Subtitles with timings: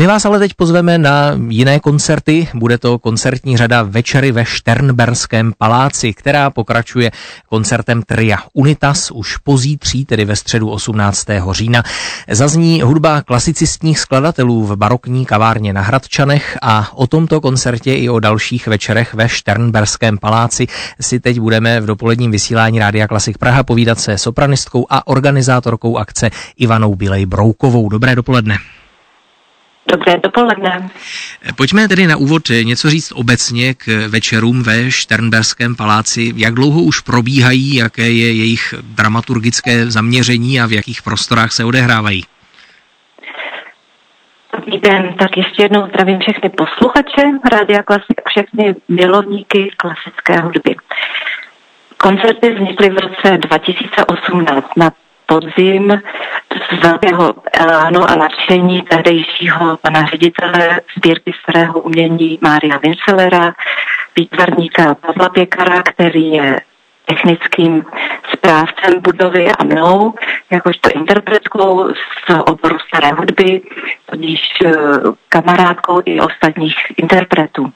[0.00, 2.48] My vás ale teď pozveme na jiné koncerty.
[2.54, 7.10] Bude to koncertní řada Večery ve Šternberském paláci, která pokračuje
[7.48, 11.26] koncertem Tria Unitas už pozítří, tedy ve středu 18.
[11.50, 11.82] října.
[12.30, 18.20] Zazní hudba klasicistních skladatelů v barokní kavárně na Hradčanech a o tomto koncertě i o
[18.20, 20.66] dalších večerech ve Šternberském paláci
[21.00, 26.30] si teď budeme v dopoledním vysílání Rádia Klasik Praha povídat se sopranistkou a organizátorkou akce
[26.56, 27.88] Ivanou Bilej Broukovou.
[27.88, 28.58] Dobré dopoledne.
[29.90, 30.90] Dobré dopoledne.
[31.56, 36.32] Pojďme tedy na úvod něco říct obecně k večerům ve Šternberském paláci.
[36.36, 42.24] Jak dlouho už probíhají, jaké je jejich dramaturgické zaměření a v jakých prostorách se odehrávají?
[44.56, 50.76] Dobrý den, tak ještě jednou zdravím všechny posluchače Rádia Klasik a všechny milovníky klasické hudby.
[51.96, 54.90] Koncerty vznikly v roce 2018 na
[55.26, 56.02] podzim
[56.54, 63.54] z velkého elánu a nadšení tehdejšího pana ředitele sbírky starého umění Mária Vincelera,
[64.16, 66.60] výtvarníka Pavla Pěkara, který je
[67.04, 67.84] technickým
[68.32, 70.14] správcem budovy a mnou,
[70.50, 73.62] jakožto interpretkou z oboru staré hudby,
[74.10, 74.70] tudíž eh,
[75.28, 77.72] kamarádkou i ostatních interpretů.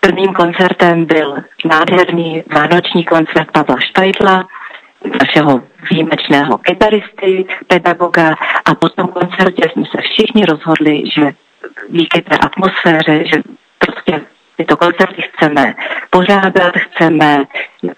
[0.00, 4.44] Prvním koncertem byl nádherný vánoční koncert Pavla Štajdla,
[5.20, 11.32] našeho výjimečného kytaristy, pedagoga a po tom koncertě jsme se všichni rozhodli, že
[11.88, 13.42] díky té atmosféře, že
[13.78, 14.20] prostě
[14.56, 15.74] tyto koncerty chceme
[16.10, 17.44] pořádat, chceme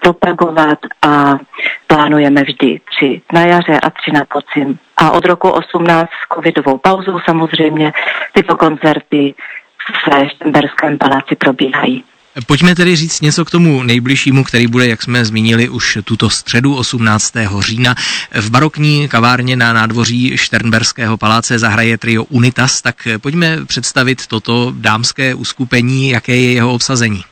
[0.01, 1.39] propagovat a
[1.87, 4.79] plánujeme vždy tři na jaře a tři na podzim.
[4.97, 7.93] A od roku 18 s covidovou pauzou samozřejmě
[8.33, 9.35] tyto koncerty
[9.79, 12.05] v Štemberském paláci probíhají.
[12.47, 16.77] Pojďme tedy říct něco k tomu nejbližšímu, který bude, jak jsme zmínili, už tuto středu
[16.77, 17.35] 18.
[17.61, 17.95] října.
[18.35, 25.35] V barokní kavárně na nádvoří Šternberského paláce zahraje trio Unitas, tak pojďme představit toto dámské
[25.35, 27.25] uskupení, jaké je jeho obsazení.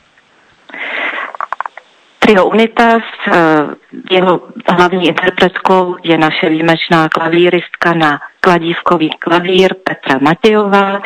[2.27, 3.33] Trio Unitas, eh,
[4.11, 11.03] jeho hlavní interpretkou je naše výjimečná klavíristka na kladívkový klavír Petra Matějová,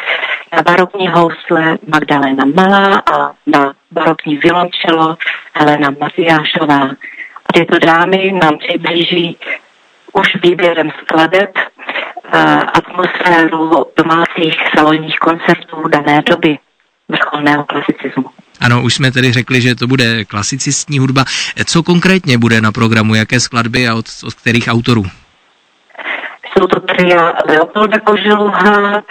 [0.53, 5.17] na barokní housle Magdalena Malá a na barokní violončelo
[5.55, 6.83] Helena Mafiášová.
[7.47, 9.39] A tyto dámy nám přiblíží
[10.13, 12.41] už výběrem skladeb uh,
[12.75, 16.59] atmosféru domácích salonních koncertů dané doby
[17.09, 18.31] vrcholného klasicismu.
[18.61, 21.25] Ano, už jsme tedy řekli, že to bude klasicistní hudba.
[21.65, 25.05] Co konkrétně bude na programu, jaké skladby a od, od kterých autorů?
[26.53, 29.03] Jsou to tria Leopolda Koželuha,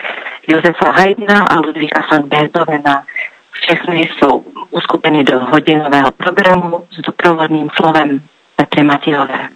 [0.47, 3.03] Josefa Haydna a Ludvíka van Beethovena.
[3.51, 8.21] Všechny jsou uskupeny do hodinového programu s doprovodným slovem
[8.55, 9.49] Petry Matějové.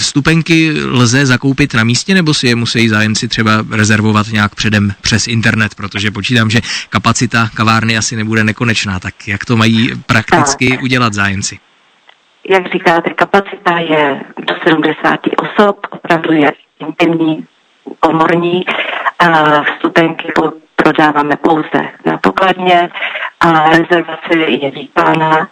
[0.00, 5.26] Vstupenky lze zakoupit na místě, nebo si je musí zájemci třeba rezervovat nějak předem přes
[5.26, 10.82] internet, protože počítám, že kapacita kavárny asi nebude nekonečná, tak jak to mají prakticky tak.
[10.82, 11.58] udělat zájemci?
[12.48, 17.46] Jak říkáte, kapacita je do 70 osob, opravdu je intimní,
[18.00, 18.64] komorní.
[19.18, 20.32] A vstupenky
[20.76, 22.90] prodáváme pouze na pokladně
[23.40, 25.46] a rezervace je vítána, ale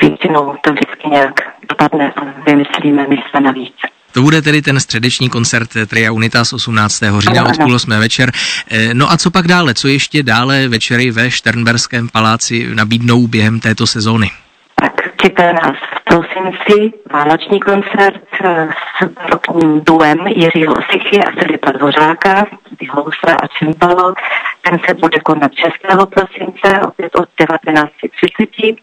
[0.00, 1.34] většinou to vždycky nějak
[1.68, 3.74] dopadne a vymyslíme místa navíc.
[4.12, 7.02] To bude tedy ten středeční koncert Tria Unitas 18.
[7.18, 8.30] října od půl osmé večer.
[8.70, 9.74] Eh, no a co pak dále?
[9.74, 14.30] Co ještě dále večery ve Šternberském paláci nabídnou během této sezóny?
[14.74, 14.92] Tak
[15.22, 18.68] čeká nás v prosinci vánoční koncert eh,
[18.98, 22.46] s rokním duem Jiřího Osichy a Filipa Dvořáka,
[22.90, 24.14] housle a čimbalo.
[24.62, 25.72] Ten se bude konat 6.
[26.14, 28.76] prosince, opět od 19.30